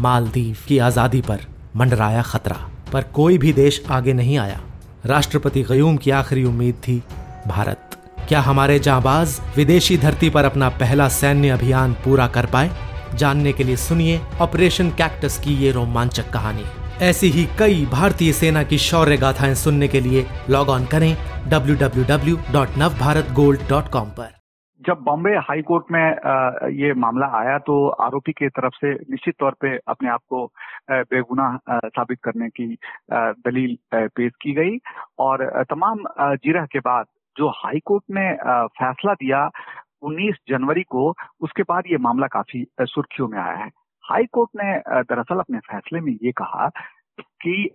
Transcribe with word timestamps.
मालदीव 0.00 0.56
की 0.68 0.78
आज़ादी 0.78 1.20
पर 1.20 1.38
मंडराया 1.76 2.22
खतरा। 2.22 2.70
पर 2.92 3.02
कोई 3.02 3.38
भी 3.38 3.52
देश 3.52 3.82
आगे 3.90 4.12
नहीं 4.12 4.38
आया। 4.38 4.60
राष्ट्रपति 5.06 5.62
गयूम 5.62 5.96
की 5.96 6.10
आखिरी 6.10 6.44
उम्मीद 6.44 6.74
थी, 6.74 7.02
भारत। 7.46 7.90
क्या 8.28 8.40
हमारे 8.40 8.78
जाबाज 8.78 9.40
विदेशी 9.56 9.98
धरती 9.98 10.30
पर 10.30 10.44
अपना 10.44 10.68
पहला 10.68 11.08
सैन्य 11.08 11.48
अभियान 11.48 11.92
पूरा 11.92 12.26
कर 12.26 12.46
पाए? 12.46 12.70
जानने 13.14 13.52
के 13.52 13.64
लिए 13.64 13.76
सुनिए 13.76 14.20
ऑपरेशन 14.40 14.90
कैक्टस 14.90 15.38
की 15.38 15.54
ये 15.54 15.72
रोमांचक 15.72 16.30
कहानी। 16.30 16.64
ऐसी 17.00 17.30
ही 17.30 17.48
कई 17.58 17.86
भारतीय 17.86 18.32
सेना 18.32 18.62
की 18.62 18.78
शौर्य 18.78 19.16
गाथाएँ 19.16 19.54
सुनने 19.54 19.88
के 19.88 20.00
लिए 20.00 20.26
लॉग 20.50 20.68
ऑन 20.68 20.84
करें 20.84 21.16
www.navbharatgold.com 21.50 23.98
पर। 23.98 24.39
जब 24.86 25.00
बॉम्बे 25.04 25.30
हाई 25.36 25.62
कोर्ट 25.62 25.90
में 25.92 26.70
ये 26.72 26.92
मामला 26.94 27.26
आया 27.38 27.58
तो 27.58 27.74
आरोपी 28.02 28.32
के 28.32 28.48
तरफ़ 28.48 28.74
से 28.74 28.92
निश्चित 29.10 29.34
तौर 29.38 29.54
पे 29.60 29.76
अपने 29.88 30.08
आप 30.08 30.20
को 30.28 30.44
बेगुनाह 30.90 31.56
साबित 31.88 32.18
करने 32.24 32.48
की 32.48 32.66
दलील 33.12 33.76
पेश 33.94 34.32
की 34.42 34.52
गई 34.52 34.78
और 35.18 35.44
तमाम 35.70 35.98
जिरह 36.20 36.66
के 36.66 36.78
बाद 36.78 37.06
जो 37.36 37.48
हाई 37.48 37.80
कोर्ट 37.84 38.04
ने 38.10 38.32
फैसला 38.78 39.14
दिया 39.14 39.50
19 40.02 40.36
जनवरी 40.48 40.82
को, 40.82 41.14
उसके 41.40 41.62
बाद 41.62 41.84
ये 41.86 41.96
मामला 41.98 42.26
काफ़ी 42.26 42.64
सुर्खियों 42.80 43.28
में 43.28 43.38
आया 43.38 43.56
है। 43.56 43.70
हाई 44.04 44.26
कोर्ट 44.32 44.50
ने 44.56 44.78
दरअसल 45.02 45.38
अपने 45.38 45.58
फैसले 45.58 46.00
में 46.00 46.12
ये 46.12 46.32
कहा 46.32 46.68
कि 47.20 47.70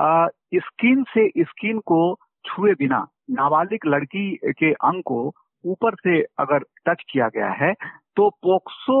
स्किन 0.00 1.04
से 1.14 1.28
स्किन 1.38 1.78
को 1.78 2.00
छुए 2.44 2.72
बिना 2.72 3.06
नाबालिग 3.30 3.86
लड़की 3.86 4.38
के 4.46 4.72
अंग 4.72 5.02
को 5.02 5.34
ऊपर 5.64 5.94
से 5.96 6.20
अगर 6.40 6.64
टच 6.86 7.02
किया 7.12 7.28
गया 7.28 7.50
है 7.60 7.72
तो 8.16 8.28
पोक्सो 8.44 9.00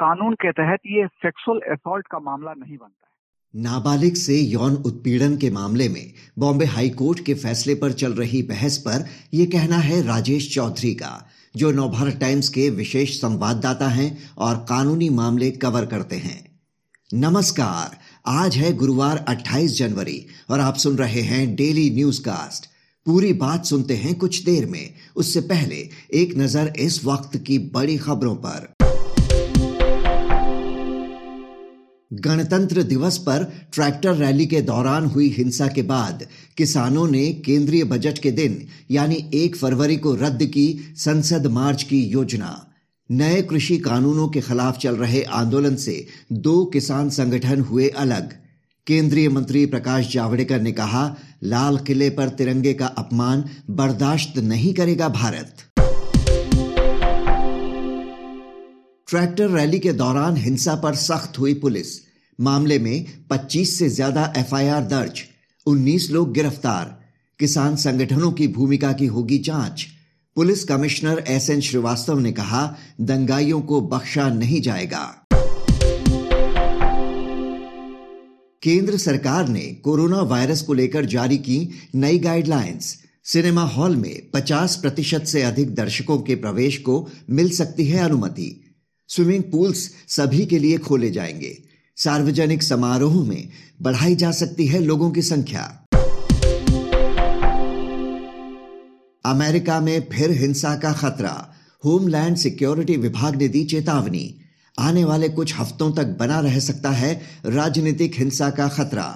कानून 0.00 0.34
के 0.34 0.52
तहत 0.52 0.80
ये 0.86 1.06
सेक्सुअल 1.06 1.60
असॉल्ट 1.72 2.06
का 2.06 2.18
मामला 2.20 2.52
नहीं 2.52 2.76
बनता 2.76 3.04
है। 3.04 3.62
नाबालिग 3.62 4.14
से 4.14 4.34
यौन 4.34 4.74
उत्पीड़न 4.86 5.36
के 5.36 5.50
मामले 5.50 5.88
में 5.88 6.12
बॉम्बे 6.38 6.64
हाई 6.66 6.90
कोर्ट 6.90 7.24
के 7.26 7.34
फैसले 7.34 7.74
पर 7.74 7.92
चल 7.92 8.12
रही 8.12 8.42
बहस 8.42 8.76
पर 8.78 9.06
यह 9.34 9.46
कहना 9.46 9.76
है 9.78 10.00
राजेश 10.06 10.54
चौधरी 10.54 10.94
का, 10.94 11.28
जो 11.54 11.70
नवभारत 11.70 12.18
टाइम्स 12.20 12.48
के 12.48 12.68
विशेष 12.70 13.20
संवाददाता 13.20 13.88
हैं 13.88 14.10
और 14.38 14.56
कानूनी 14.68 15.08
मामले 15.10 15.50
कवर 15.50 15.86
करते 15.86 16.16
हैं। 16.16 16.40
नमस्कार, 17.10 17.96
आज 18.26 18.56
है 18.56 18.72
गुरुवार 18.76 19.24
28 19.28 19.78
जनवरी 19.78 20.20
और 20.50 20.60
आप 20.60 20.74
सुन 20.74 20.96
रहे 20.96 21.20
हैं 21.22 21.54
डेली 21.56 21.90
न्यूज़ 21.90 22.20
कास्ट 22.22 22.70
पूरी 23.08 23.32
बात 23.32 23.64
सुनते 23.64 23.94
हैं 23.94 24.14
कुछ 24.14 24.42
देर 24.44 24.66
में। 24.66 24.94
उससे 25.16 25.40
पहले 25.40 25.76
एक 26.14 26.36
नज़र 26.36 26.72
इस 26.78 27.04
वक्त 27.04 27.36
की 27.36 27.58
बड़ी 27.74 27.96
खबरों 27.96 28.34
पर। 28.36 28.66
गणतंत्र 32.10 32.82
दिवस 32.82 33.16
पर 33.18 33.44
ट्रैक्टर 33.72 34.14
रैली 34.14 34.46
के 34.46 34.60
दौरान 34.60 35.06
हुई 35.06 35.28
हिंसा 35.28 35.66
के 35.66 35.82
बाद 35.82 36.26
किसानों 36.56 37.06
ने 37.08 37.24
केंद्रीय 37.46 37.84
बजट 37.84 38.18
के 38.18 38.30
दिन, 38.30 38.66
यानी 38.90 39.24
एक 39.34 39.56
फरवरी 39.56 39.96
को 39.96 40.14
रद्द 40.14 40.44
की 40.46 40.94
संसद 40.96 41.46
मार्च 41.46 41.82
की 41.82 42.02
योजना। 42.04 42.50
नए 43.10 43.40
कृषि 43.42 43.78
कानूनों 43.78 44.28
के 44.28 44.40
खिलाफ 44.40 44.78
चल 44.78 44.96
रहे 44.96 45.22
आंदोलन 45.22 45.76
से 45.76 46.06
दो 46.32 46.64
किसान 46.64 47.10
संगठन 47.10 47.60
हुए 47.60 47.88
अलग। 47.88 48.36
केंद्रीय 48.88 49.28
मंत्री 49.28 49.66
प्रकाश 49.66 50.12
जावड़ेकर 50.12 50.60
ने 50.60 50.72
कहा, 50.72 51.16
लाल 51.42 51.76
किले 51.78 52.10
पर 52.10 52.28
तिरंगे 52.28 52.74
का 52.74 52.86
अपमान 52.86 53.44
बर्दाश्त 53.70 54.38
नहीं 54.38 54.74
करेगा 54.74 55.08
भारत। 55.08 55.56
ट्रैक्टर 59.08 59.50
रैली 59.50 59.78
के 59.78 59.92
दौरान 59.92 60.36
हिंसा 60.36 60.74
पर 60.74 60.94
सख्त 60.94 61.38
हुई 61.38 61.54
पुलिस। 61.54 62.00
मामले 62.40 62.78
में 62.78 63.06
25 63.30 63.78
से 63.78 63.88
ज़्यादा 63.88 64.32
एफआईआर 64.36 64.82
दर्ज 64.84 65.22
19 65.66 66.10
लोग 66.10 66.32
गिरफ़्तार। 66.32 66.98
किसान 67.38 67.76
संगठनों 67.76 68.32
की 68.32 68.48
भूमिका 68.48 68.92
की 68.92 69.06
होगी 69.06 69.38
जाँच। 69.38 69.86
Police 70.36 70.64
commissioner 70.64 71.24
S 71.28 71.50
N 71.50 71.60
Srivastava 71.60 72.18
ने 72.18 72.32
कहा, 72.32 72.76
दंगाइयों 73.00 73.60
को 73.60 73.80
बख्शा 73.80 74.28
नहीं 74.28 74.60
जाएगा। 74.60 75.27
केंद्र 78.62 78.98
सरकार 78.98 79.48
ने 79.48 79.60
कोरोना 79.60 80.22
वायरस 80.22 80.62
को 80.62 80.74
लेकर 80.74 81.04
जारी 81.04 81.38
की 81.38 81.70
नई 81.94 82.18
गाइडलाइंस 82.18 83.02
सिनेमा 83.24 83.62
हॉल 83.62 83.96
में 83.96 84.22
50 84.34 84.76
प्रतिशत 84.76 85.24
से 85.24 85.42
अधिक 85.42 85.74
दर्शकों 85.74 86.18
के 86.18 86.34
प्रवेश 86.34 86.78
को 86.78 87.10
मिल 87.30 87.50
सकती 87.50 87.86
है 87.86 87.98
अनुमति। 87.98 88.64
स्विमिंग 89.08 89.42
पूल्स 89.42 89.90
सभी 90.08 90.46
के 90.46 90.58
लिए 90.58 90.78
खोले 90.78 91.10
जाएँगे। 91.10 91.62
सार्वजनिक 91.96 92.62
समारोह 92.62 93.28
में 93.28 93.48
बढ़ाई 93.82 94.16
जा 94.16 94.32
सकती 94.32 94.66
है 94.66 94.80
लोगों 94.80 95.10
की 95.10 95.22
संख्या। 95.22 95.86
अमेरिका 99.24 99.80
में 99.80 100.08
फिर 100.12 100.30
हिंसा 100.30 100.76
का 100.76 100.92
खतरा। 100.92 101.54
होमलैंड 101.84 102.36
सिक्योरिटी 102.36 102.96
विभाग 102.96 103.36
ने 103.36 103.48
दी 103.48 103.64
चेतावनी। 103.64 104.40
आने 104.78 105.04
वाले 105.04 105.28
कुछ 105.28 105.54
हफ्तों 105.58 105.90
तक 105.92 106.16
बना 106.18 106.40
रह 106.40 106.58
सकता 106.60 106.90
है 106.90 107.12
राजनीतिक 107.46 108.18
हिंसा 108.18 108.50
का 108.50 108.68
खतरा। 108.68 109.06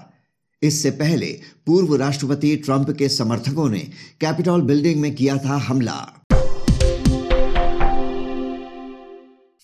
इससे 0.62 0.90
पहले 0.90 1.26
पूर्व 1.66 1.94
राष्ट्रपति 1.96 2.54
ट्रंप 2.56 2.90
के 2.90 3.08
समर्थकों 3.08 3.68
ने 3.68 3.80
कैपिटॉल 4.20 4.62
बिल्डिंग 4.62 5.00
में 5.00 5.14
किया 5.14 5.36
था 5.36 5.56
हमला। 5.58 5.98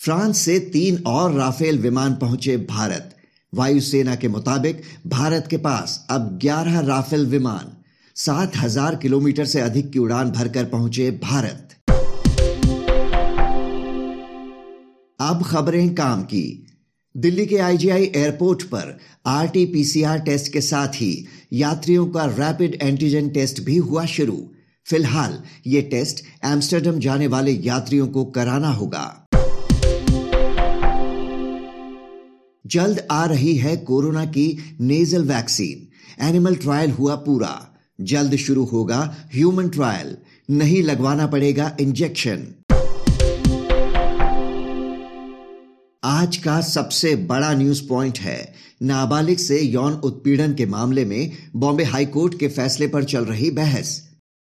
फ्रांस 0.01 0.39
से 0.39 0.59
तीन 0.73 1.03
और 1.07 1.33
राफेल 1.33 1.79
विमान 1.79 2.15
पहुँचे 2.15 2.57
भारत। 2.57 3.15
वायुसेना 3.53 4.15
के 4.15 4.29
मुताबिक 4.29 4.83
भारत 5.07 5.47
के 5.51 5.57
पास 5.57 6.07
अब 6.11 6.39
11 6.39 6.81
राफेल 6.81 7.27
विमान, 7.27 7.73
सात 8.17 8.57
हज़ार 8.57 8.97
किलोमीटर 8.97 9.45
से 9.45 9.61
अधिक 9.61 9.91
की 9.93 9.99
उड़ान 9.99 10.31
भरकर 10.31 10.65
पहुँचे 10.65 11.11
भारत। 11.23 11.78
अब 15.21 15.43
खबरें 15.43 15.95
काम 15.95 16.23
की। 16.23 16.67
दिल्ली 17.15 17.47
के 17.47 17.57
आईजीआई 17.59 18.05
एयरपोर्ट 18.07 18.63
पर 18.63 18.99
आरटीपीसीआर 19.27 20.19
टेस्ट 20.19 20.53
के 20.53 20.61
साथ 20.61 20.89
ही 20.89 21.27
यात्रियों 21.53 22.07
का 22.07 22.25
रैपिड 22.25 22.79
एंटीजन 22.83 23.29
टेस्ट 23.29 23.61
भी 23.61 23.77
हुआ 23.77 24.05
शुरू। 24.05 24.37
फ़िलहाल 24.87 25.39
ये 25.67 25.81
टेस्ट 25.83 26.23
एम्स्टर्डम 26.45 26.99
जाने 26.99 27.27
वाले 27.27 27.53
यात्रियों 27.53 28.07
को 28.09 28.25
कराना 28.25 28.69
होगा। 28.69 29.07
जल्द 32.65 33.07
आ 33.11 33.25
रही 33.25 33.57
है 33.57 33.77
कोरोना 33.77 34.25
की 34.27 34.47
नेजल 34.81 35.25
वैक्सीन 35.25 36.27
एनिमल 36.29 36.55
ट्रायल 36.57 36.91
हुआ 36.91 37.15
पूरा। 37.17 37.53
जल्द 38.01 38.37
शुरू 38.37 38.65
होगा 38.65 39.01
ह्यूमन 39.35 39.69
ट्रायल 39.69 40.17
नहीं 40.51 40.83
लगवाना 40.83 41.27
पड़ेगा 41.27 41.77
इंजेक्शन 41.81 42.47
आज 46.09 46.37
का 46.37 46.61
सबसे 46.61 47.15
बड़ा 47.17 47.53
न्यूज़ 47.55 47.89
पॉइंट 47.89 48.19
है। 48.19 48.55
नाबालिग 48.83 49.37
से 49.37 49.61
यौन 49.61 49.93
उत्पीड़न 49.93 50.55
के 50.55 50.67
मामले 50.67 51.05
में 51.05 51.33
बॉम्बे 51.57 51.85
हाईकोर्ट 51.85 52.35
के 52.35 52.49
फैसले 52.49 52.87
पर 52.87 53.05
चल 53.05 53.25
रही 53.25 53.51
बहस। 53.51 53.91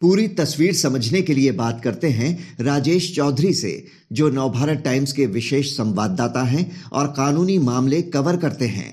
पूरी 0.02 0.26
तस्वीर 0.28 0.72
समझने 0.72 1.22
के 1.22 1.34
लिए 1.34 1.52
बात 1.52 1.80
करते 1.84 2.06
हैं 2.06 2.64
राजेश 2.64 3.16
चौधरी 3.16 3.52
से, 3.52 3.84
जो 4.12 4.28
नवभारत 4.28 4.82
टाइम्स 4.84 5.12
के 5.12 5.26
विशेष 5.26 5.76
संवाददाता 5.76 6.44
हैं 6.44 6.90
और 6.92 7.06
कानूनी 7.06 7.58
मामले 7.58 8.02
कवर 8.02 8.36
करते 8.36 8.64
हैं। 8.64 8.90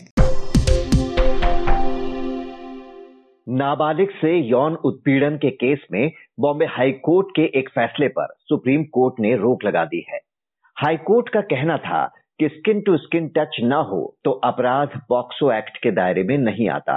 नाबालिग 3.47 4.09
से 4.09 4.49
यौन 4.49 4.75
उत्पीड़न 4.75 5.37
के 5.37 5.49
केस 5.49 5.79
में 5.91 6.11
बॉम्बे 6.39 6.65
हाईकोर्ट 6.65 7.27
के 7.35 7.59
एक 7.59 7.69
फैसले 7.69 8.07
पर 8.07 8.33
सुप्रीम 8.39 8.83
कोर्ट 8.83 9.15
ने 9.19 9.35
रोक 9.35 9.63
लगा 9.65 9.85
दी 9.85 10.05
है। 10.09 10.19
हाईकोर्ट 10.77 11.29
का 11.29 11.41
कहना 11.41 11.77
था 11.77 12.09
कि 12.41 12.47
स्किन 12.49 12.79
टू 12.81 12.95
स्किन 12.97 13.27
टच 13.29 13.57
न 13.63 13.73
हो 13.87 13.97
तो 14.23 14.31
अपराध 14.43 14.99
पॉक्सो 15.09 15.51
एक्ट 15.53 15.77
के 15.77 15.91
दायरे 15.91 16.23
में 16.23 16.37
नहीं 16.37 16.69
आता। 16.69 16.95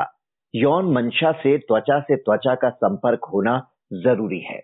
यौन 0.55 0.93
मंशा 0.93 1.32
से 1.32 1.56
त्वचा 1.58 1.99
से 2.00 2.17
त्वचा 2.17 2.55
का 2.55 2.69
संपर्क 2.70 3.25
होना 3.32 3.56
ज़रूरी 4.05 4.38
है। 4.41 4.61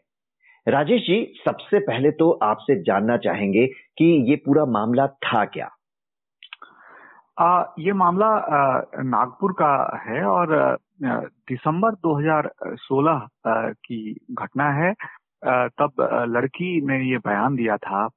राजेश 0.66 1.00
जी 1.02 1.18
सबसे 1.44 1.78
पहले 1.80 2.10
तो 2.10 2.30
आपसे 2.42 2.76
जानना 2.82 3.16
चाहेंगे 3.16 3.66
कि 3.98 4.04
ये 4.30 4.36
पूरा 4.36 4.64
मामला 4.68 5.06
था 5.06 5.44
क्या? 5.44 5.68
आ, 7.38 7.64
ये 7.78 7.92
मामला 7.92 8.30
नागपुर 9.04 9.52
का 9.52 9.72
है 10.06 10.24
और 10.26 10.78
दिसंबर 11.02 11.94
2016 12.06 13.28
की 13.84 14.00
घटना 14.32 14.70
है। 14.72 14.92
तब 15.76 16.02
लड़की 16.28 16.80
ने 16.86 16.98
ये 17.10 17.18
बयान 17.18 17.56
दिया 17.56 17.76
था 17.76 18.08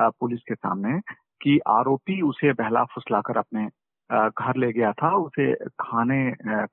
पुलिस 0.00 0.40
के 0.40 0.54
सामने। 0.54 0.98
कि 1.42 1.58
आरोपी 1.68 2.20
उसे 2.22 2.52
बहला 2.52 2.84
फुसलाकर 2.94 3.38
अपने 3.38 3.66
घर 4.10 4.56
ले 4.60 4.72
गया 4.72 4.92
था। 4.92 5.14
उसे 5.16 5.52
खाने 5.80 6.20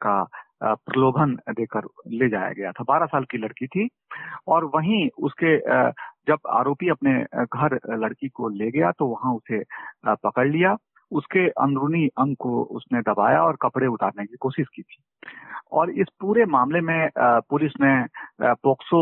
का 0.03 0.23
प्रलोभन 0.63 1.35
देकर 1.57 1.87
ले 2.19 2.29
जाया 2.29 2.51
गया 2.57 2.71
था। 2.71 2.83
बारह 2.87 3.05
साल 3.05 3.23
की 3.31 3.37
लड़की 3.37 3.67
थी 3.67 3.87
और 4.47 4.65
वहीं 4.75 5.07
उसके 5.25 5.55
जब 6.27 6.47
आरोपी 6.53 6.89
अपने 6.89 7.13
घर 7.43 7.77
लड़की 8.03 8.27
को 8.29 8.49
ले 8.49 8.69
गया 8.71 8.91
तो 8.99 9.05
वहाँ 9.07 9.33
उसे 9.35 9.63
पकड़ 10.25 10.47
लिया। 10.47 10.75
उसके 11.11 11.47
अंदरूनी 11.63 12.05
अंग 12.17 12.35
को 12.35 12.61
उसने 12.77 13.01
दबाया 13.01 13.43
और 13.43 13.57
कपड़े 13.61 13.87
उतारने 13.87 14.25
की 14.25 14.35
कोशिश 14.39 14.67
की 14.75 14.81
थी। 14.81 14.97
और 15.71 15.89
इस 15.91 16.07
पूरे 16.19 16.45
मामले 16.45 16.81
में 16.81 17.09
पुलिस 17.17 17.71
ने 17.81 17.93
पोक्सो 18.41 18.99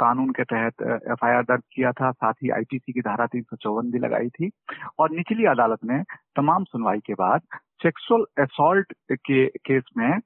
कानून 0.00 0.30
के 0.30 0.44
तहत 0.44 0.82
एफआईआर 1.12 1.42
दर्ज 1.42 1.62
किया 1.72 1.92
था। 1.92 2.10
साथ 2.12 2.32
ही 2.42 2.50
आईपीसी 2.50 2.92
की 2.92 3.00
धारा 3.00 3.26
तीन 3.26 3.42
सौ 3.42 3.56
चौवन 3.56 3.90
भी 3.90 3.98
लगाई 3.98 4.28
थी। 4.28 4.50
और 4.98 5.10
निचली 5.10 5.46
अदालत 5.46 5.84
ने 5.84 6.02
तमाम 6.36 6.64
सुनवाई 6.64 6.98
के 7.06 7.14
बाद 7.14 7.40
सेक्सुअल 7.82 8.24
असॉल्ट 8.42 8.92
के 9.12 9.46
केस 9.46 9.82
में 9.96 10.18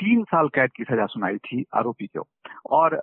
तीन 0.00 0.22
साल 0.24 0.48
कैद 0.48 0.70
की 0.76 0.84
सजा 0.84 1.06
सुनाई 1.06 1.36
थी 1.38 1.64
आरोपी 1.74 2.06
को। 2.06 2.26
और 2.70 2.96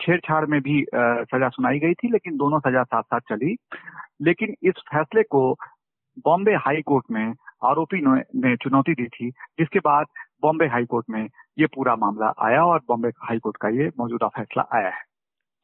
छेड़छाड़ 0.00 0.44
में 0.46 0.60
भी 0.60 0.84
सजा 0.92 1.48
सुनाई 1.48 1.78
गई 1.78 1.94
थी, 1.94 2.08
लेकिन 2.08 2.36
दोनों 2.36 2.60
सजा 2.60 2.82
साथ 2.82 3.02
साथ 3.02 3.20
चली। 3.28 3.56
लेकिन 4.22 4.54
इस 4.62 4.82
फैसले 4.92 5.22
को 5.22 5.54
बॉम्बे 6.24 6.52
हाई 6.52 6.82
कोर्ट 6.82 7.04
में 7.10 7.34
आरोपी 7.64 8.00
ने 8.04 8.56
चुनौती 8.56 8.94
दी 8.94 9.06
थी, 9.06 9.30
जिसके 9.30 9.78
बाद 9.78 10.06
बॉम्बे 10.42 10.66
हाई 10.66 10.84
कोर्ट 10.84 11.06
में 11.10 11.28
ये 11.58 11.66
पूरा 11.66 11.96
मामला 11.96 12.32
आया 12.40 12.64
और 12.64 12.78
बॉम्बे 12.88 13.08
हाई 13.08 13.38
कोर्ट 13.38 13.56
का 13.56 13.68
ये 13.68 13.90
मौजूदा 13.98 14.28
फैसला 14.28 14.68
आया 14.74 14.88
है। 14.88 15.02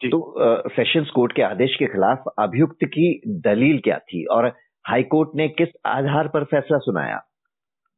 जी। 0.00 0.08
तो 0.08 0.34
सेशंस 0.68 1.10
कोर्ट 1.10 1.32
के 1.32 1.42
आदेश 1.42 1.76
के 1.78 1.86
खिलाफ 1.86 2.24
अभियुक्त 2.38 2.84
की 2.84 3.22
दलील 3.28 3.80
क्या 3.84 3.98
थी 3.98 4.24
और 4.24 4.46
हाई 4.86 5.02
कोर्ट 5.02 5.30
ने 5.34 5.48
किस 5.48 5.68
आधार 5.86 6.28
पर 6.28 6.44
फैसला 6.44 6.78
सुनाया? 6.78 7.22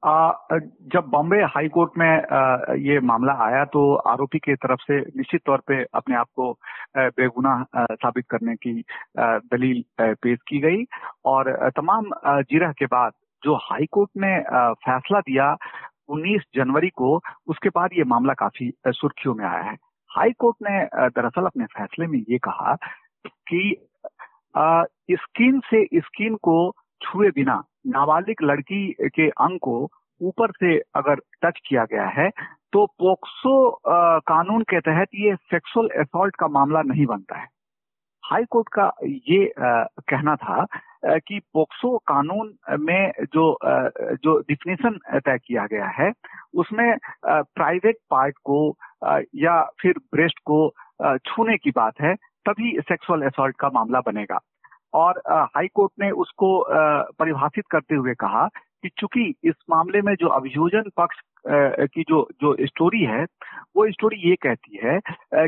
आ, 0.02 0.32
जब 0.94 1.06
बॉम्बे 1.10 1.36
हाई 1.52 1.68
कोर्ट 1.68 1.92
में 1.98 2.08
आ, 2.08 2.74
ये 2.78 2.98
मामला 3.00 3.32
आया 3.46 3.64
तो 3.64 3.80
आरोपी 4.10 4.38
की 4.38 4.54
तरफ़ 4.54 4.80
से 4.80 4.98
निश्चित 5.16 5.40
तौर 5.46 5.62
पे 5.66 5.82
अपने 5.94 6.16
आप 6.16 6.26
को 6.36 6.52
बेगुनाह 6.96 7.62
साबित 7.92 8.24
करने 8.30 8.54
की 8.56 8.84
आ, 9.18 9.38
दलील 9.38 9.82
पेश 10.00 10.38
की 10.48 10.58
गई। 10.60 10.84
और 11.24 11.70
तमाम 11.76 12.10
जिरह 12.50 12.72
के 12.78 12.86
बाद 12.86 13.12
जो 13.42 13.54
हाई 13.54 13.86
कोर्ट 13.92 14.10
ने 14.16 14.38
फैसला 14.86 15.20
दिया 15.20 15.56
19 16.10 16.42
जनवरी 16.54 16.88
को 16.88 17.20
उसके 17.48 17.68
बाद 17.68 17.90
ये 17.98 18.04
मामला 18.04 18.34
काफ़ी 18.34 18.70
सुर्खियों 18.88 19.34
में 19.34 19.44
आया 19.44 19.62
है। 19.62 19.76
हाई 20.10 20.32
कोर्ट 20.38 20.56
ने 20.62 20.84
दरअसल 21.08 21.46
अपने 21.46 21.64
फैसले 21.78 22.06
में 22.06 22.18
ये 22.30 22.38
कहा 22.38 22.76
कि 23.26 23.76
स्किन 24.56 25.60
से 25.60 25.84
स्किन 25.96 26.34
को 26.42 26.72
छुए 27.02 27.30
बिना 27.30 27.62
नाबालिग 27.86 28.42
लड़की 28.42 29.08
के 29.14 29.28
अंग 29.28 29.58
को 29.58 29.76
ऊपर 30.20 30.50
से 30.50 30.78
अगर 30.96 31.20
टच 31.42 31.60
किया 31.66 31.84
गया 31.84 32.06
है 32.18 32.28
तो 32.72 32.84
पोक्सो 33.00 33.70
कानून 34.28 34.62
के 34.62 34.80
तहत 34.80 35.08
ये 35.14 35.34
सेक्सुअल 35.36 35.88
असॉल्ट 36.00 36.36
का 36.36 36.48
मामला 36.48 36.82
नहीं 36.82 37.06
बनता 37.06 37.38
है। 37.38 37.46
हाई 38.24 38.44
कोर्ट 38.44 38.68
का 38.72 38.90
ये 39.04 39.44
आ, 39.46 39.84
कहना 40.08 40.34
था 40.36 40.60
आ, 40.60 40.66
कि 41.04 41.38
पोक्सो 41.54 41.96
कानून 41.98 42.52
में 42.80 43.12
जो 43.34 43.52
आ, 43.52 43.88
जो 44.14 44.38
डिफिनेशन 44.40 44.98
तय 45.18 45.38
किया 45.46 45.66
गया 45.66 45.86
है 45.98 46.10
उसमें 46.54 46.96
प्राइवेट 47.24 47.96
पार्ट 48.10 48.34
को 48.44 48.58
आ, 49.04 49.18
या 49.34 49.62
फिर 49.80 49.98
ब्रेस्ट 50.14 50.38
को 50.44 50.68
छूने 51.26 51.56
की 51.56 51.70
बात 51.70 52.00
है 52.00 52.14
तभी 52.48 52.78
सेक्सुअल 52.80 53.22
असॉल्ट 53.22 53.56
का 53.60 53.68
मामला 53.74 54.00
बनेगा। 54.00 54.38
और 54.94 55.22
हाई 55.28 55.66
कोर्ट 55.74 55.92
ने 56.00 56.10
उसको 56.10 56.48
परिभाषित 57.18 57.64
करते 57.70 57.94
हुए 57.94 58.14
कहा 58.14 58.46
कि 58.82 58.88
चूँकि 58.98 59.22
इस 59.44 59.54
मामले 59.70 60.00
में 60.02 60.14
जो 60.14 60.28
अभियोजन 60.28 60.90
पक्ष 60.96 61.20
की 61.94 62.02
जो 62.08 62.26
जो 62.42 62.54
स्टोरी 62.66 63.02
है, 63.04 63.24
वो 63.76 63.90
स्टोरी 63.92 64.28
ये 64.28 64.34
कहती 64.42 64.80
है 64.84 64.98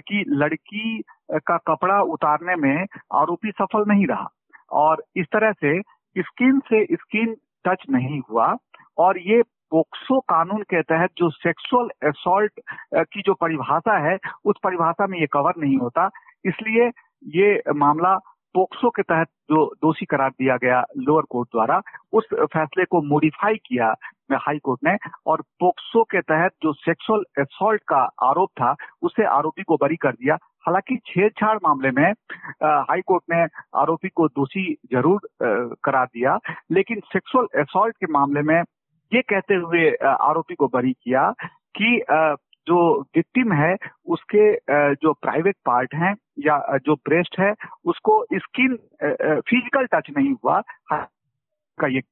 कि 0.00 0.24
लड़की 0.28 1.02
का 1.46 1.56
कपड़ा 1.66 2.00
उतारने 2.14 2.56
में 2.56 2.86
आरोपी 3.14 3.50
सफल 3.50 3.84
नहीं 3.88 4.06
रहा 4.06 4.28
और 4.72 5.02
इस 5.16 5.26
तरह 5.32 5.52
से 5.52 5.80
स्किन 6.16 6.58
से 6.68 6.84
स्किन 6.92 7.34
टच 7.66 7.84
नहीं 7.90 8.20
हुआ 8.30 8.54
और 8.98 9.18
ये 9.18 9.42
पोक्सो 9.70 10.18
कानून 10.20 10.62
के 10.62 10.82
तहत 10.82 11.10
जो 11.18 11.28
सेक्सुअल 11.30 11.88
असोल्ट 12.08 12.60
की 12.94 13.22
जो 13.26 13.34
परिभाषा 13.34 13.96
है, 14.08 14.16
उस 14.44 14.56
परिभाषा 14.64 15.06
में 15.06 15.18
ये 15.20 15.26
कवर 15.32 15.52
नहीं 15.58 15.76
होता। 15.78 16.08
इसलिए 16.44 16.90
ये 17.36 17.62
मामला 17.76 18.18
पोक्सो 18.54 18.90
के 18.90 19.02
तहत 19.02 19.26
जो 19.50 19.64
दोषी 19.82 20.06
करार 20.06 20.30
दिया 20.30 20.56
गया 20.56 20.82
लोअर 20.98 21.24
कोर्ट 21.30 21.48
द्वारा, 21.48 21.80
उस 22.12 22.28
फैसले 22.34 22.84
को 22.84 23.02
मॉडिफाई 23.08 23.56
किया 23.66 23.94
हाई 24.32 24.58
कोर्ट 24.58 24.80
ने, 24.84 24.96
और 25.26 25.40
पोक्सो 25.60 26.02
के 26.10 26.20
तहत 26.20 26.52
जो 26.62 26.72
सेक्सुअल 26.72 27.22
असॉल्ट 27.40 27.82
का 27.88 28.02
आरोप 28.22 28.50
था, 28.60 28.74
उसे 29.02 29.24
आरोपी 29.26 29.62
को 29.62 29.76
बरी 29.76 29.96
कर 29.96 30.12
दिया। 30.12 30.34
हालाँकि 30.66 30.96
छेड़छाड़ 31.06 31.56
मामले 31.64 31.90
में 31.90 32.12
हाई 32.62 33.00
कोर्ट 33.00 33.22
ने 33.32 33.42
आरोपी 33.80 34.08
को 34.08 34.26
दोषी 34.28 34.72
ज़रूर 34.92 35.28
करार 35.84 36.06
दिया, 36.06 36.38
लेकिन 36.70 37.00
सेक्सुअल 37.12 37.46
असॉल्ट 37.60 37.96
के 37.96 38.12
मामले 38.12 38.42
में 38.42 38.60
ये 39.12 39.22
कहते 39.22 39.54
हुए 39.54 39.90
आरोपी 40.04 40.54
को 40.54 40.66
बरी 40.68 40.92
किया 40.92 41.30
कि 41.76 41.96
जो 42.66 42.78
विक्टिम 43.16 43.52
है, 43.52 43.76
उसके 44.06 44.52
जो 44.94 45.12
प्राइवेट 45.22 45.56
पार्ट 45.66 45.94
हैं 45.94 46.14
या 46.46 46.78
जो 46.86 46.94
ब्रेस्ट 47.08 47.38
है, 47.40 47.52
उसको 47.84 48.24
स्किन 48.34 48.76
फ़िज़िकल 49.02 49.86
टच 49.92 50.10
नहीं 50.16 50.32
हुआ। 50.34 50.60
का 50.92 51.86
ये, 51.86 52.02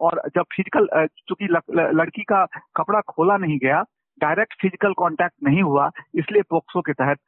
और 0.00 0.20
जब 0.36 0.44
फ़िज़िकल 0.54 0.88
चूँकि 1.28 1.46
लड़की 1.94 2.22
का 2.22 2.44
कपड़ा 2.76 3.00
खोला 3.08 3.36
नहीं 3.36 3.58
गया 3.58 3.82
डायरेक्ट 4.20 4.54
फ़िज़िकल 4.60 4.92
कांटेक्ट 4.98 5.34
नहीं 5.44 5.62
हुआ, 5.62 5.90
इसलिए 6.14 6.42
पोक्सो 6.50 6.80
के 6.80 6.92
तहत 6.92 7.18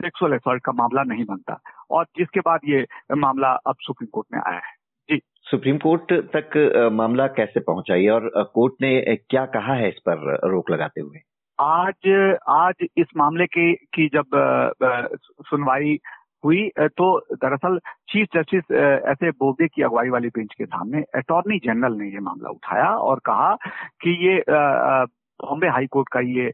सेक्सुअल 0.00 0.32
असॉल्ट 0.32 0.62
का 0.64 0.72
मामला 0.72 1.02
नहीं 1.04 1.24
बनता। 1.24 1.60
और 1.90 2.04
जिसके 2.18 2.40
बाद 2.40 2.60
ये 2.64 2.86
मामला 3.16 3.48
अब 3.66 3.76
सुप्रीम 3.80 4.08
कोर्ट 4.12 4.26
में 4.32 4.40
आया 4.40 4.58
है। 4.58 4.74
जी। 5.08 5.20
सुप्रीम 5.50 5.78
कोर्ट 5.78 6.12
तक 6.36 6.56
मामला 6.92 7.26
कैसे 7.36 7.60
पहुँचा? 7.60 7.94
और 8.14 8.30
कोर्ट 8.54 8.74
ने 8.82 9.16
क्या 9.30 9.44
कहा 9.48 9.74
है 9.74 9.88
इस 9.88 9.98
पर 10.08 10.38
रोक 10.50 10.70
लगाते 10.70 11.00
हुए? 11.00 11.18
आज 11.60 12.08
आज 12.48 12.86
इस 12.98 13.06
मामले 13.16 13.46
की 13.46 13.72
की 13.94 14.06
जब 14.14 14.36
सुनवाई 15.48 15.98
हुई 16.44 16.68
तो 16.96 17.08
दरअसल 17.42 17.78
chief 18.12 18.28
justice 18.34 18.70
S 19.12 19.22
A 19.24 19.30
Bobde 19.40 19.66
की 19.68 19.82
अगुवाई 19.82 20.08
वाली 20.10 20.28
बेंच 20.36 20.54
के 20.58 20.64
सामने 20.64 21.02
अटॉर्नी 21.18 21.58
जनरल 21.64 21.96
ने 21.98 22.08
ये 22.12 22.20
मामला 22.28 22.50
उठाया 22.50 22.88
और 23.08 23.18
कहा 23.26 23.54
कि 24.02 24.16
ये 24.26 24.42
बॉम्बे 24.48 25.68
हाई 25.68 25.86
कोर्ट 25.92 26.08
का 26.12 26.20
ये 26.30 26.48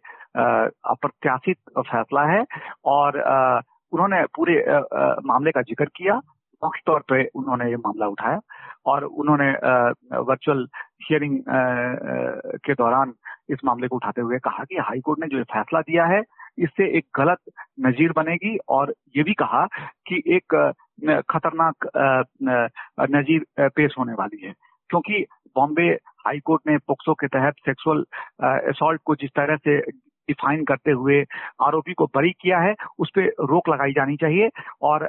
अप्रत्याशित 0.95 1.57
फैसला 1.79 2.25
है 2.33 2.45
और 2.95 3.21
उन्होंने 3.93 4.23
पूरे 4.37 4.59
मामले 5.27 5.51
का 5.51 5.63
ज़िक्र 5.63 5.85
किया। 5.97 6.17
मुख्य 6.63 6.81
तौर 6.87 7.01
पे 7.09 7.25
उन्होंने 7.35 7.71
ये 7.71 7.77
मामला 7.87 8.07
उठाया 8.09 8.41
और 8.91 9.05
उन्होंने 9.05 9.51
वर्चुअल 10.29 10.67
हियरिंग 11.09 11.39
के 12.67 12.75
दौरान 12.75 13.13
इस 13.51 13.59
मामले 13.65 13.89
को 13.89 13.97
उठाते 13.97 14.21
हुए 14.21 14.39
कहा 14.45 14.65
कि 14.65 14.77
हाई 14.79 15.01
कोर्ट 15.01 15.21
ने 15.21 15.27
जो 15.37 15.43
फैसला 15.53 15.81
दिया 15.81 16.05
है, 16.07 16.23
इससे 16.59 16.87
एक 16.99 17.05
गलत 17.17 17.39
नजीर 17.87 18.13
बनेगी 18.17 18.57
और 18.69 18.95
ये 19.17 19.23
भी 19.23 19.33
कहा 19.43 19.67
कि 20.09 20.23
एक 20.37 20.55
खतरनाक 21.31 21.87
नजीर 23.17 23.69
पेश 23.77 23.95
होने 23.99 24.13
वाली 24.13 24.47
है। 24.47 24.53
क्योंकि 24.91 25.25
बॉम्बे 25.57 25.89
हाई 26.27 26.39
कोर्ट 26.45 26.63
ने 26.69 26.77
पोक्सो 26.79 27.15
के 27.15 27.27
तहत 27.29 27.55
सेक्सुअल 27.67 28.05
असॉल्ट 28.71 29.01
को 29.05 29.15
जिस 29.15 29.31
तरह 29.31 29.57
से 29.57 29.79
डिफाइन 30.29 30.63
करते 30.65 30.91
हुए 30.91 31.21
आरोपी 31.63 31.93
को 31.95 32.07
बरी 32.07 32.31
किया 32.41 32.59
है, 32.59 32.75
उस 32.99 33.11
पर 33.17 33.27
रोक 33.51 33.69
लगाई 33.69 33.93
जानी 33.93 34.17
चाहिए 34.17 34.49
और 34.83 35.03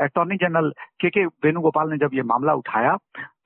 अटॉर्नी 0.00 0.36
जनरल 0.36 0.72
के 1.02 1.10
के 1.10 1.24
वेणुगोपाल 1.26 1.90
ने 1.90 1.96
जब 1.96 2.10
ये 2.14 2.22
मामला 2.22 2.54
उठाया 2.54 2.96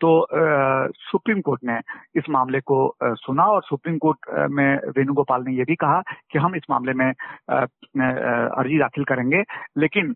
तो 0.01 0.09
आ, 0.21 0.89
सुप्रीम 0.93 1.41
कोर्ट 1.41 1.61
ने 1.65 1.79
इस 2.17 2.25
मामले 2.31 2.61
को 2.61 2.87
आ, 2.89 3.15
सुना 3.15 3.45
और 3.45 3.63
सुप्रीम 3.63 3.99
कोर्ट 3.99 4.19
में 4.51 4.77
वेणुगोपाल 4.97 5.45
ने 5.45 5.53
यह 5.53 5.65
भी 5.65 5.75
कहा 5.75 6.01
कि 6.33 6.39
हम 6.39 6.57
इस 6.57 6.63
मामले 6.71 6.93
में 6.93 7.07
अर्जी 7.07 8.79
दाखिल 8.79 9.05
करेंगे 9.05 9.43
लेकिन 9.79 10.13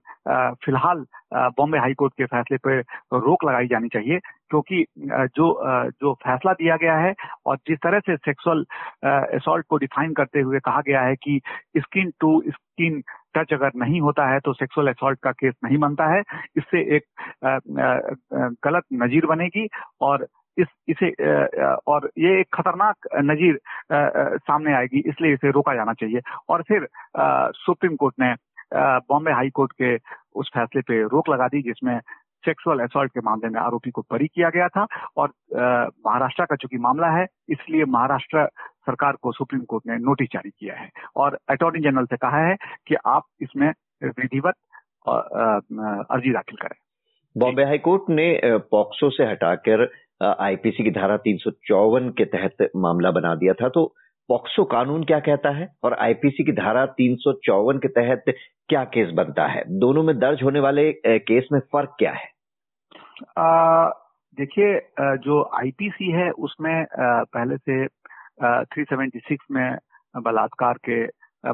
फ़िलहाल 0.64 1.04
बॉम्बे 1.34 1.78
हाई 1.78 1.94
कोर्ट 1.94 2.12
के 2.12 2.24
फैसले 2.24 2.56
पर 2.56 2.80
रोक 3.12 3.44
लगाई 3.44 3.66
जानी 3.66 3.88
चाहिए 3.88 4.18
क्योंकि 4.50 4.84
जो 5.36 5.48
जो 5.90 6.14
फैसला 6.14 6.52
दिया 6.52 6.76
गया 6.76 6.96
है 6.96 7.14
और 7.46 7.56
जिस 7.56 7.78
तरह 7.78 8.00
से 8.00 8.16
सेक्सुअल 8.16 8.64
असॉल्ट 9.04 9.66
को 9.66 9.76
डिफाइन 9.76 10.12
करते 10.12 10.40
हुए 10.40 10.58
कहा 10.58 10.80
गया 10.80 11.02
है 11.02 11.14
कि 11.14 11.40
स्किन 11.78 12.12
टू 12.20 12.42
स्किन 12.48 13.02
टच 13.34 13.52
अगर 13.52 13.70
नहीं 13.76 14.00
होता 14.00 14.28
है 14.30 14.38
तो 14.44 14.52
सेक्सुअल 14.52 14.88
असॉल्ट 14.88 15.18
का 15.22 15.32
केस 15.32 15.54
नहीं 15.64 15.78
बनता 15.78 16.06
है। 16.14 16.20
इससे 16.56 16.80
एक 16.96 17.02
गलत 18.64 18.84
नजीर 18.92 19.26
बनेगी 19.26 19.66
और 20.00 20.26
इस, 20.56 20.66
इसे 20.88 21.10
और 21.88 22.10
ये 22.18 22.38
एक 22.40 22.46
खतरनाक 22.54 23.08
नजीर 23.24 23.58
सामने 23.92 24.72
आएगी, 24.74 25.02
इसलिए 25.06 25.32
इसे 25.34 25.50
रोका 25.50 25.74
जाना 25.74 25.92
चाहिए। 25.92 26.20
और 26.48 26.62
फिर 26.68 26.86
सुप्रीम 27.56 27.96
कोर्ट 27.96 28.14
ने 28.20 28.34
बॉम्बे 28.74 29.32
हाई 29.32 29.50
कोर्ट 29.50 29.72
के 29.72 29.96
उस 30.40 30.50
फैसले 30.54 30.80
पे 30.80 31.02
रोक 31.02 31.28
लगा 31.28 31.46
दी, 31.48 31.62
जिसमें 31.62 31.98
सेक्सुअल 32.46 32.80
असॉल्ट 32.80 33.12
के 33.12 33.20
मामले 33.20 33.48
में 33.48 33.60
आरोपी 33.60 33.90
को 33.90 34.02
बरी 34.12 34.26
किया 34.26 34.48
गया 34.50 34.68
था 34.68 34.86
और 35.16 35.32
महाराष्ट्र 36.06 36.44
का 36.44 36.56
चूँकि 36.56 36.78
मामला 36.78 37.10
है 37.18 37.26
इसलिए 37.50 37.84
महाराष्ट्र 37.88 38.46
सरकार 38.86 39.16
को 39.22 39.32
सुप्रीम 39.32 39.62
कोर्ट 39.68 39.86
ने 39.86 39.96
नोटिस 39.96 40.28
जारी 40.32 40.50
किया 40.50 40.74
है। 40.74 40.88
और 41.16 41.38
अटॉर्नी 41.48 41.80
जनरल 41.80 42.04
से 42.04 42.16
कहा 42.16 42.44
है 42.46 42.56
कि 42.88 42.94
आप 43.06 43.22
इसमें 43.42 43.68
विधिवत 44.02 44.54
अर्जी 45.08 46.32
दाखिल 46.32 46.56
करें। 46.62 46.76
बॉम्बे 47.36 47.64
हाईकोर्ट 47.64 48.10
ने 48.10 48.28
पॉक्सो 48.70 49.10
से 49.10 49.24
हटाकर 49.24 49.88
आईपीसी 50.40 50.84
की 50.84 50.90
धारा 50.90 51.16
तीन 51.16 51.36
सौ 51.36 51.50
चौवन 51.66 52.08
के 52.10 52.24
तहत 52.32 52.68
मामला 52.76 53.10
बना 53.10 53.34
दिया 53.34 53.52
था 53.52 53.68
तो 53.68 53.84
पॉक्सो 54.30 54.64
कानून 54.72 55.04
क्या 55.04 55.18
कहता 55.20 55.50
है 55.56 55.66
और 55.84 55.94
आईपीसी 56.00 56.44
की 56.44 56.52
धारा 56.52 56.84
तीन 56.98 57.14
सौ 57.20 57.32
चौवन 57.44 57.78
के 57.78 57.88
तहत 57.88 58.24
क्या 58.68 58.82
केस 58.94 59.10
बनता 59.14 59.46
है? 59.46 59.62
दोनों 59.80 60.02
में 60.02 60.18
दर्ज 60.18 60.42
होने 60.42 60.60
वाले 60.60 60.92
केस 61.06 61.48
में 61.52 61.58
फ़र्क 61.72 61.94
क्या 61.98 62.12
है? 62.12 62.28
देखिए 64.38 64.78
जो 65.24 65.42
आईपीसी 65.58 66.10
है 66.12 66.30
उसमें 66.30 66.86
पहले 66.98 67.56
से 67.56 67.86
376 68.74 69.36
में 69.50 69.76
बलात्कार 70.16 70.78
के 70.88 71.04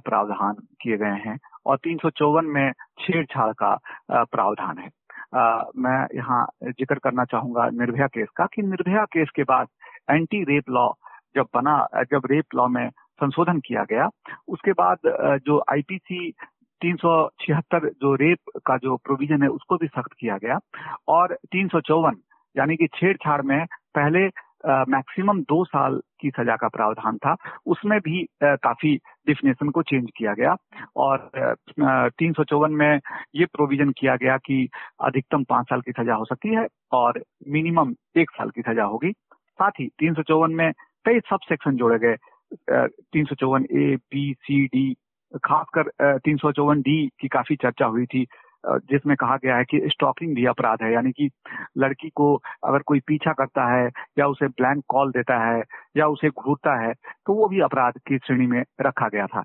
प्रावधान 0.09 0.55
किए 0.83 0.97
गए 0.97 1.17
हैं 1.25 1.39
और 1.67 1.77
तीन 1.85 1.99
सौ 2.03 2.11
चौवन 2.11 2.45
में 2.57 2.71
छेड़छाड़ 3.01 3.53
का 3.63 3.75
प्रावधान 4.11 4.79
है। 4.79 4.89
आ, 5.35 5.65
मैं 5.77 5.99
यहाँ 6.17 6.45
ज़िक्र 6.65 6.99
करना 7.05 7.25
चाहूँगा 7.25 7.69
निर्भया 7.81 8.07
केस 8.15 8.29
का 8.37 8.47
कि 8.55 8.63
निर्भया 8.63 9.05
केस 9.13 9.31
के 9.37 9.43
बाद 9.51 9.67
एंटी 10.11 10.43
रेप 10.53 10.71
लॉ 10.71 10.89
जब 11.37 11.47
बना 11.55 11.77
जब 12.13 12.27
रेप 12.31 12.55
लॉ 12.55 12.67
में 12.69 12.89
संशोधन 13.23 13.61
किया 13.67 13.83
गया 13.91 14.09
उसके 14.49 14.73
बाद 14.81 14.99
जो 15.47 15.59
आईपीसी 15.73 16.31
तीन 16.81 16.97
जो 17.03 18.15
रेप 18.15 18.59
का 18.67 18.77
जो 18.77 18.97
प्रोविज़न 18.97 19.43
है 19.43 19.49
उसको 19.49 19.77
भी 19.77 19.87
सख्त 19.87 20.13
किया 20.21 20.37
गया। 20.37 20.59
और 21.09 21.35
तीन 21.55 21.69
यानी 22.57 22.77
कि 22.77 22.87
छेड़छाड़ 22.95 23.41
में 23.43 23.65
पहले 23.95 24.27
मैक्सिमम 24.91 25.41
दो 25.41 25.65
साल 25.65 26.01
की 26.21 26.31
सजा 26.31 26.55
का 26.57 26.69
प्रावधान 26.69 27.17
था 27.17 27.35
उसमें 27.67 27.99
भी 28.01 28.23
आ, 28.23 28.55
काफ़ी 28.57 28.95
डिफिनेशन 29.27 29.69
को 29.69 29.83
चेंज 29.83 30.09
किया 30.17 30.33
गया। 30.35 30.55
और 30.97 31.31
तीन 32.19 32.33
सौ 32.33 32.45
चौवन 32.45 32.73
में 32.73 33.01
ये 33.35 33.45
प्रोविज़न 33.45 33.91
किया 33.99 34.17
गया 34.17 34.37
कि 34.37 34.69
अधिकतम 35.05 35.45
पाँच 35.45 35.67
साल 35.67 35.81
की 35.81 35.93
सजा 35.93 36.15
हो 36.15 36.25
सकती 36.25 36.55
है 36.55 36.67
और 36.93 37.23
मिनिमम 37.49 37.95
एक 38.17 38.31
साल 38.31 38.51
की 38.51 38.63
सजा 38.63 38.85
होगी। 38.85 39.13
साथ 39.59 39.81
ही 39.81 39.87
तीन 39.99 40.15
सौ 40.15 40.23
चौवन 40.23 40.55
में 40.55 40.71
कई 41.07 41.21
सब 41.31 41.39
सेक्शन 41.49 41.77
जोड़े 41.77 41.99
गए। 41.99 42.17
तीन 43.13 43.25
सौ 43.25 43.35
चौवन 43.35 43.65
ए 43.73 43.95
बी 44.13 44.33
सी 44.43 44.65
डी 44.67 44.93
खासकर 45.45 46.19
तीन 46.25 46.37
सौ 46.37 46.53
चौवन 46.53 46.81
डी 46.81 47.07
की 47.21 47.29
काफ़ी 47.29 47.57
चर्चा 47.63 47.87
हुई 47.87 48.07
थी 48.07 48.27
जिसमें 48.91 49.15
कहा 49.17 49.37
गया 49.37 49.57
है 49.57 49.65
कि 49.71 49.81
स्टॉकिंग 49.89 50.35
भी 50.35 50.45
अपराध 50.47 50.83
है 50.83 50.93
यानी 50.93 51.11
कि 51.13 51.29
लड़की 51.79 52.09
को 52.17 52.35
अगर 52.65 52.83
कोई 52.87 53.01
पीछा 53.07 53.33
करता 53.33 53.67
है 53.73 53.91
या 54.19 54.27
उसे 54.29 54.47
ब्लैंक 54.49 54.83
कॉल 54.89 55.11
देता 55.13 55.39
है 55.45 55.63
या 55.97 56.07
उसे 56.09 56.29
घूरता 56.31 56.75
है 56.81 56.93
तो 57.27 57.35
वो 57.35 57.49
भी 57.49 57.61
अपराध 57.61 57.99
की 58.09 58.19
श्रेणी 58.19 58.47
में 58.47 58.63
रखा 58.81 59.09
गया 59.09 59.27
था। 59.27 59.43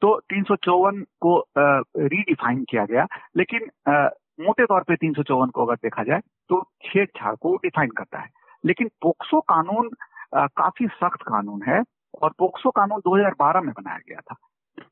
तो 0.00 0.18
तीन 0.30 0.42
सौ 0.42 0.56
चौवन 0.64 1.04
को 1.20 1.38
रीडिफाइन 1.58 2.64
किया 2.70 2.84
गया 2.84 3.06
लेकिन 3.36 3.68
आ, 3.88 4.08
मोटे 4.40 4.64
तौर 4.66 4.82
पे 4.88 4.96
तीन 4.96 5.12
सौ 5.12 5.22
चौवन 5.22 5.50
को 5.50 5.64
अगर 5.66 5.74
देखा 5.82 6.02
जाए 6.04 6.20
तो 6.48 6.62
छेड़छाड़ 6.84 7.34
को 7.34 7.54
डिफाइन 7.56 7.90
करता 7.98 8.20
है। 8.20 8.28
लेकिन 8.64 8.88
पोक्सो 9.02 9.40
कानून 9.52 9.90
काफ़ी 10.34 10.86
सख्त 10.86 11.22
कानून 11.22 11.62
है 11.68 11.82
और 12.22 12.32
पोक्सो 12.38 12.70
कानून 12.70 13.00
2012 13.00 13.60
में 13.60 13.72
बनाया 13.72 13.98
गया 14.08 14.20
था। 14.20 14.36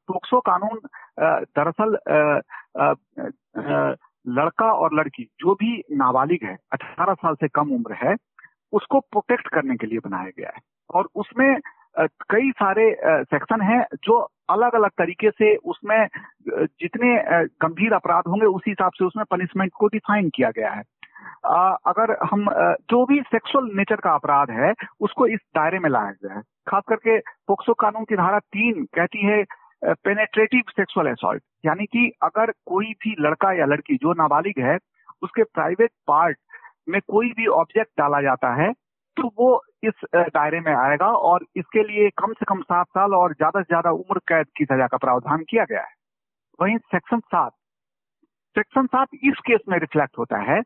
पोक्सो 0.09 0.41
कानून 0.41 0.79
दरअसल 1.59 1.97
लड़का 4.27 4.73
और 4.73 4.95
लड़की 4.95 5.25
जो 5.41 5.55
भी 5.55 5.83
नाबालिग 5.93 6.45
है 6.45 6.57
18 6.73 7.15
साल 7.15 7.35
से 7.35 7.49
कम 7.49 7.71
उम्र 7.73 7.95
है, 7.95 8.15
उसको 8.73 9.01
प्रोटेक्ट 9.01 9.49
करने 9.49 9.77
के 9.77 9.87
लिए 9.87 9.99
बनाया 9.99 10.31
गया 10.39 10.53
है। 10.55 10.61
और 10.95 11.09
उसमें 11.15 11.61
कई 12.31 12.51
सारे 12.51 12.85
सेक्शन 13.05 13.61
हैं 13.63 13.85
जो 14.05 14.19
अलग 14.51 14.75
अलग 14.75 14.91
तरीके 14.91 15.31
से 15.31 15.55
उसमें 15.57 16.09
जितने 16.49 17.17
गंभीर 17.63 17.93
अपराध 17.93 18.25
होंगे 18.29 18.47
उसी 18.47 18.71
हिसाब 18.71 18.93
से 18.93 19.05
उसमें 19.05 19.25
पनिशमेंट 19.31 19.73
को 19.75 19.87
डिफाइन 19.87 20.31
किया 20.35 20.51
गया 20.51 20.71
है। 20.71 20.83
अगर 21.87 22.17
हम 22.25 22.47
जो 22.91 23.05
भी 23.07 23.21
सेक्सुअल 23.23 23.71
नेचर 23.77 24.01
का 24.01 24.15
अपराध 24.15 24.51
है, 24.53 24.73
उसको 25.01 25.27
इस 25.27 25.41
दायरे 25.57 25.79
में 25.79 25.91
लाया 25.91 26.35
है। 26.35 26.41
खास 26.69 26.83
करके 26.89 27.19
पोक्सो 27.49 27.75
कानून 27.77 28.05
की 28.05 28.17
धारा 28.17 28.39
तीन 28.39 28.85
कहती 28.95 29.27
है 29.27 29.43
पेनेट्रेटिव 29.83 30.63
सेक्सुअल 30.71 31.07
असॉल्ट 31.07 31.43
यानी 31.67 31.85
कि 31.87 32.11
अगर 32.23 32.51
कोई 32.67 32.93
भी 33.03 33.15
लड़का 33.21 33.53
या 33.53 33.67
लड़की 33.67 33.97
जो 33.97 34.13
नाबालिग 34.13 34.61
है, 34.61 34.77
उसके 35.23 35.43
प्राइवेट 35.45 35.91
पार्ट 36.07 36.39
में 36.89 37.01
कोई 37.09 37.29
भी 37.33 37.47
ऑब्जेक्ट 37.55 37.91
डाला 37.99 38.21
जाता 38.21 38.55
है 38.55 38.73
तो 39.17 39.29
वो 39.39 39.49
इस 39.85 40.05
दायरे 40.15 40.61
में 40.61 40.73
आएगा 40.75 41.07
और 41.07 41.45
इसके 41.57 41.83
लिए 41.83 42.09
कम 42.19 42.33
से 42.33 42.45
कम 42.49 42.61
सात 42.63 42.87
साल 42.89 43.15
और 43.15 43.33
ज़्यादा 43.33 43.61
से 43.61 43.65
ज़्यादा 43.65 43.91
उम्र 43.93 44.19
कैद 44.29 44.47
की 44.57 44.65
सजा 44.65 44.87
का 44.87 44.97
प्रावधान 44.97 45.45
किया 45.49 45.65
गया 45.65 45.81
है। 45.81 45.93
वहीं 46.59 46.77
सेक्शन 46.87 47.21
सात 47.21 47.53
सेक्शन 48.57 48.87
सात 48.87 49.09
इस 49.25 49.39
केस 49.47 49.61
में 49.69 49.79
रिफ्लेक्ट 49.79 50.19
होता 50.19 50.39
है 50.43 50.61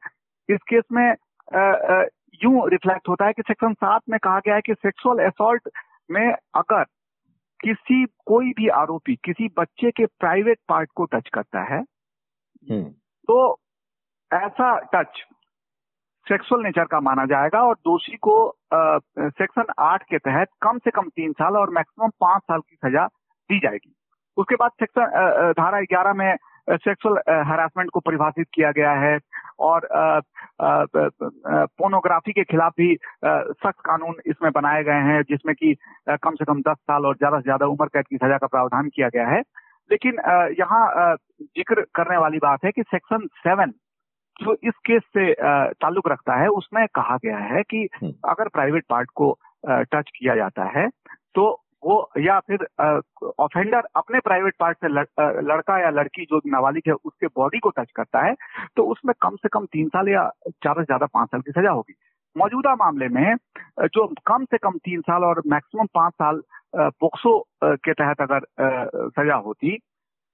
इस 0.48 0.58
केस 0.68 0.84
में 0.92 1.08
यूँ 2.40 2.68
रिफ्लेक्ट 2.70 3.08
होता 3.08 3.26
है 3.26 3.32
कि 3.32 3.42
सेक्शन 3.42 3.72
सात 3.74 4.02
में 4.08 4.18
कहा 4.18 4.38
गया 4.38 4.54
है 4.54 4.60
कि 4.60 4.74
सेक्सुअल 4.74 5.24
असॉल्ट 5.26 5.68
में 6.10 6.32
अगर 6.54 6.84
किसी 7.60 8.04
कोई 8.26 8.52
भी 8.52 8.68
आरोपी 8.74 9.14
किसी 9.24 9.48
बच्चे 9.58 9.90
के 9.90 10.06
प्राइवेट 10.18 10.58
पार्ट 10.68 10.90
को 10.94 11.04
टच 11.04 11.28
करता 11.34 11.62
है 11.64 11.80
हम्म। 11.80 12.84
तो 13.28 13.38
ऐसा 14.30 14.76
टच 14.94 15.22
सेक्सुअल 16.26 16.62
नेचर 16.62 16.84
का 16.84 17.00
माना 17.00 17.24
जाएगा 17.24 17.62
और 17.62 17.74
दोषी 17.84 18.16
को 18.16 18.36
सेक्शन 18.74 19.72
आठ 19.78 20.02
के 20.02 20.18
तहत 20.18 20.48
कम 20.62 20.78
से 20.78 20.90
कम 20.90 21.08
तीन 21.08 21.32
साल 21.32 21.56
और 21.56 21.70
मैक्सिमम 21.70 22.10
पाँच 22.20 22.42
साल 22.42 22.60
की 22.60 22.76
सजा 22.76 23.06
दी 23.50 23.58
जाएगी 23.58 23.94
उसके 24.36 24.56
बाद 24.56 24.70
सेक्शन 24.80 25.52
धारा 25.52 25.80
ग्यारह 25.82 26.12
में 26.12 26.36
सेक्सुअल 26.68 27.18
हरासमेंट 27.46 27.90
को 27.90 28.00
परिभाषित 28.00 28.46
किया 28.54 28.70
गया 28.70 28.92
है 28.96 29.18
और 29.58 29.88
पोर्नोग्राफी 31.78 32.32
के 32.32 32.44
खिलाफ 32.44 32.72
भी 32.72 32.94
सख्त 33.24 33.80
कानून 33.84 34.14
इसमें 34.26 34.50
बनाए 34.52 34.82
गए 34.84 35.02
हैं 35.02 35.22
जिसमें 35.22 35.54
कि 35.54 35.74
कम 36.08 36.34
से 36.34 36.44
कम 36.44 36.60
दस 36.60 36.76
साल 36.82 37.06
और 37.06 37.16
ज़्यादा 37.16 37.38
से 37.38 37.42
ज़्यादा 37.42 37.66
उम्र 37.66 37.86
कैद 37.86 38.06
की 38.06 38.16
सजा 38.16 38.38
का 38.38 38.46
प्रावधान 38.46 38.88
किया 38.88 39.08
गया 39.08 39.26
है 39.28 39.40
लेकिन 39.90 40.16
यहाँ 40.60 41.14
ज़िक्र 41.40 41.84
करने 41.94 42.16
वाली 42.16 42.38
बात 42.38 42.64
है 42.64 42.70
कि 42.70 42.82
सेक्शन 42.82 43.26
सेवन 43.38 43.72
जो 44.36 44.56
इस 44.64 44.74
केस 44.86 45.02
से 45.16 45.32
ताल्लुक 45.74 46.08
रखता 46.08 46.34
है 46.40 46.48
उसमें 46.48 46.86
कहा 46.94 47.16
गया 47.16 47.38
है 47.44 47.62
कि 47.62 47.88
हम्म। 47.94 48.12
अगर 48.30 48.48
प्राइवेट 48.48 48.84
पार्ट 48.88 49.10
को 49.14 49.36
टच 49.66 50.10
किया 50.18 50.34
जाता 50.34 50.64
है 50.78 50.88
तो 51.34 51.50
वो 51.82 51.96
या 52.18 52.38
फिर 52.42 52.66
ऑफेंडर 53.40 53.86
अपने 53.96 54.20
प्राइवेट 54.20 54.54
पार्ट 54.60 54.78
से 54.78 54.88
लड़का 54.88 55.78
या 55.80 55.90
लड़की 55.90 56.24
जो 56.24 56.40
नाबालिग 56.46 56.82
है, 56.88 56.92
उसके 56.94 57.26
बॉडी 57.28 57.58
को 57.58 57.70
टच 57.70 57.90
करता 57.96 58.24
है 58.26 58.34
तो 58.76 58.84
उसमें 58.86 59.14
कम 59.22 59.36
से 59.36 59.48
कम 59.48 59.66
तीन 59.66 59.88
साल 59.88 60.08
या 60.08 60.28
ज़्यादा 60.48 60.80
से 60.80 60.84
ज़्यादा 60.84 61.06
पाँच 61.08 61.28
साल 61.28 61.40
की 61.40 61.52
सजा 61.52 61.70
होगी। 61.70 61.94
मौजूदा 62.36 62.74
मामले 62.76 63.08
में 63.08 63.34
जो 63.86 64.06
कम 64.26 64.44
से 64.44 64.58
कम 64.58 64.78
तीन 64.80 65.00
साल 65.00 65.24
और 65.24 65.42
मैक्सिमम 65.46 65.86
पाँच 65.94 66.12
साल 66.12 66.40
पोक्सो 66.76 67.38
के 67.64 67.92
तहत 67.94 68.20
अगर 68.20 68.46
सजा 69.10 69.34
होती 69.36 69.76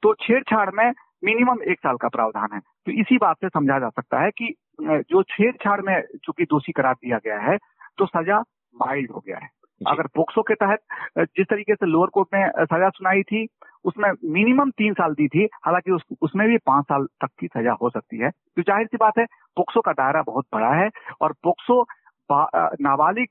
तो 0.02 0.14
छेड़छाड़ 0.16 0.70
में 0.74 0.90
मिनिमम 1.24 1.62
एक 1.62 1.78
साल 1.78 1.96
का 1.96 2.08
प्रावधान 2.08 2.48
है। 2.54 2.58
तो 2.60 2.92
इसी 2.92 3.16
बात 3.18 3.36
से 3.36 3.48
समझा 3.48 3.78
जा 3.78 3.88
सकता 3.88 4.20
है 4.22 4.30
कि 4.32 4.54
जो 4.80 5.22
छेड़छाड़ 5.24 5.80
में 5.80 6.00
चूँकि 6.24 6.44
दोषी 6.44 6.72
करार 6.72 6.94
दिया 6.94 7.18
गया 7.24 7.38
है 7.40 7.56
तो 7.98 8.06
सजा 8.06 8.40
माइल्ड 8.74 9.10
हो 9.10 9.22
गया 9.26 9.38
है। 9.38 9.48
अगर 9.88 10.06
पोक्सो 10.16 10.42
के 10.42 10.54
तहत 10.54 10.80
जिस 11.18 11.46
तरीके 11.46 11.74
से 11.74 11.86
लोअर 11.86 12.08
कोर्ट 12.14 12.28
ने 12.34 12.48
सजा 12.64 12.88
सुनाई 12.90 13.22
थी 13.22 13.46
उसमें 13.84 14.10
मिनिमम 14.32 14.70
तीन 14.72 14.92
साल 14.94 15.14
दी 15.14 15.26
थी 15.28 15.44
हालाँकि 15.64 15.90
उस, 15.90 16.02
उसमें 16.22 16.46
भी 16.48 16.56
पाँच 16.66 16.84
साल 16.84 17.06
तक 17.22 17.28
की 17.40 17.46
सजा 17.48 17.72
हो 17.82 17.90
सकती 17.90 18.18
है। 18.18 18.30
तो 18.30 18.62
ज़ाहिर 18.62 18.86
सी 18.86 18.96
बात 18.96 19.18
है 19.18 19.24
पोक्सो 19.56 19.80
का 19.80 19.92
दायरा 19.92 20.22
बहुत 20.22 20.46
बड़ा 20.54 20.72
है 20.74 20.88
और 21.20 21.32
पोक्सो 21.44 21.82
नाबालिग 22.30 23.28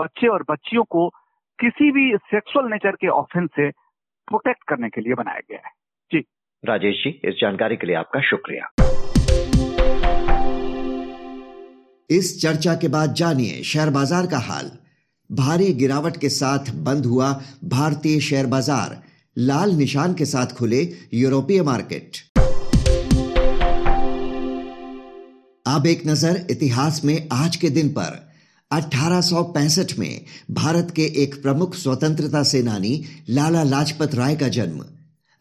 बच्चे 0.00 0.28
और 0.28 0.44
बच्चियों 0.50 0.84
को 0.84 1.08
किसी 1.58 1.90
भी 1.92 2.10
सेक्सुअल 2.26 2.70
नेचर 2.70 2.96
के 3.00 3.08
ऑफेंस 3.10 3.50
से 3.56 3.70
प्रोटेक्ट 4.28 4.62
करने 4.68 4.88
के 4.88 5.00
लिए 5.00 5.14
बनाया 5.14 5.40
गया 5.50 5.60
है। 5.66 5.72
जी। 6.10 6.24
राजेश 6.64 7.02
जी 7.04 7.10
इस 7.24 7.34
जानकारी 7.40 7.76
के 7.76 7.86
लिए 7.86 7.96
आपका 7.96 8.20
शुक्रिया। 8.28 8.70
इस 12.10 12.26
चर्चा 12.42 12.74
के 12.74 12.88
बाद 12.88 13.14
जानिए 13.14 13.62
शेयर 13.64 13.90
बाज़ार 13.92 14.26
का 14.26 14.38
हाल। 14.42 14.70
भारी 15.32 15.72
गिरावट 15.72 16.16
के 16.16 16.28
साथ 16.28 16.70
बंद 16.74 17.06
हुआ 17.06 17.42
भारतीय 17.64 18.20
शेयर 18.20 18.46
बाज़ार। 18.46 19.02
लाल 19.38 19.70
निशान 19.70 20.14
के 20.14 20.26
साथ 20.26 20.46
खुले 20.46 20.92
यूरोपीय 21.14 21.62
मार्केट। 21.62 22.16
अब 25.66 25.86
एक 25.86 26.06
नज़र 26.06 26.46
इतिहास 26.50 27.04
में 27.04 27.28
आज 27.32 27.56
के 27.56 27.70
दिन 27.70 27.88
पर। 27.88 28.30
1865 28.70 29.98
में 29.98 30.24
भारत 30.50 30.92
के 30.96 31.04
एक 31.22 31.42
प्रमुख 31.42 31.74
स्वतंत्रता 31.74 32.42
सेनानी 32.42 33.04
लाला 33.28 33.62
लाजपत 33.62 34.14
राय 34.14 34.36
का 34.36 34.48
जन्म। 34.48 34.84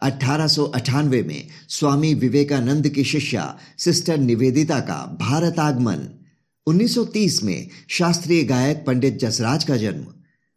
अठारह 0.02 1.04
में 1.04 1.48
स्वामी 1.70 2.14
विवेकानंद 2.14 2.90
की 2.90 3.04
शिष्या 3.04 3.58
सिस्टर 3.78 4.18
निवेदिता 4.18 4.80
का 4.80 5.18
भारत 5.22 5.60
आगमन। 5.60 6.08
1930 6.68 7.44
में 7.44 7.70
शास्त्रीय 7.90 8.44
गायक 8.44 8.84
पंडित 8.88 9.20
जसराज 9.20 9.64
का 9.64 9.78
जन्म। 9.78 10.06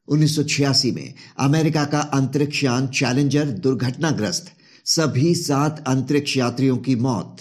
1986 0.08 0.92
में 0.92 1.14
अमेरिका 1.38 1.84
का 1.84 2.00
अंतरिक्ष 2.00 2.64
यान 2.64 2.86
चैलेंजर 2.86 3.44
दुर्घटनाग्रस्त 3.44 4.52
सभी 4.84 5.34
सात 5.34 5.84
अंतरिक्ष 5.88 6.36
यात्रियों 6.36 6.76
की 6.76 6.96
मौत। 6.96 7.36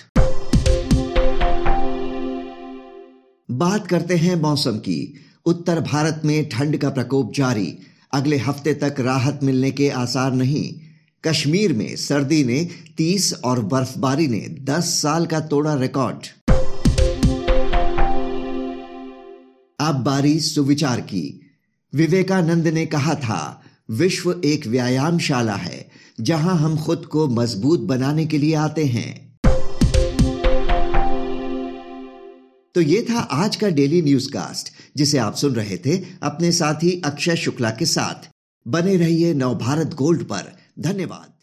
बात 3.51 3.87
करते 3.87 4.15
हैं 4.15 4.35
मौसम 4.35 4.77
की। 4.77 5.13
उत्तर 5.45 5.81
भारत 5.81 6.21
में 6.25 6.49
ठंड 6.49 6.77
का 6.77 6.89
प्रकोप 6.89 7.33
जारी। 7.33 7.77
अगले 8.13 8.37
हफ़्ते 8.37 8.73
तक 8.73 8.95
राहत 8.99 9.39
मिलने 9.43 9.71
के 9.71 9.89
आसार 9.89 10.33
नहीं। 10.33 10.73
कश्मीर 11.23 11.73
में 11.73 11.95
सर्दी 11.95 12.43
ने 12.43 12.69
30 12.97 13.33
और 13.33 13.61
बर्फबारी 13.61 14.27
ने 14.27 14.47
10 14.49 14.83
साल 15.01 15.25
का 15.25 15.39
तोड़ा 15.39 15.73
रिकॉर्ड। 15.73 16.36
अब 19.87 19.95
बारी 19.95 20.39
सुविचार 20.39 21.01
की। 21.01 21.41
विवेकानंद 21.93 22.67
ने 22.67 22.85
कहा 22.85 23.15
था, 23.15 23.63
विश्व 23.89 24.41
एक 24.45 24.67
व्यायामशाला 24.67 25.53
है, 25.53 25.89
जहाँ 26.21 26.55
हम 26.55 26.77
खुद 26.77 27.05
को 27.05 27.27
मज़बूत 27.27 27.79
बनाने 27.79 28.25
के 28.25 28.37
लिए 28.37 28.55
आते 28.55 28.85
हैं। 28.85 29.37
तो 32.75 32.81
ये 32.81 33.07
था 33.09 33.19
आज 33.19 33.55
का 33.55 33.69
डेली 33.69 34.01
न्यूज़ 34.01 34.29
कास्ट 34.29 34.69
जिसे 34.97 35.17
आप 35.17 35.35
सुन 35.35 35.53
रहे 35.53 35.77
थे 35.77 36.05
अपने 36.23 36.51
साथी 36.51 37.01
अक्षय 37.05 37.35
शुक्ला 37.35 37.69
के 37.69 37.85
साथ। 37.85 38.29
बने 38.67 38.97
रहिए 38.97 39.33
नवभारत 39.33 39.93
गोल्ड 39.93 40.23
पर। 40.23 40.57
धन्यवाद। 40.79 41.36